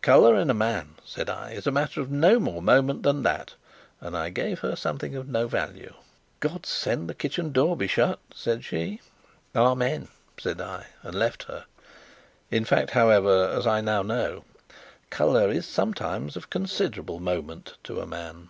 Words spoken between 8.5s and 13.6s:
she. "Amen!" said I, and left her. In fact, however,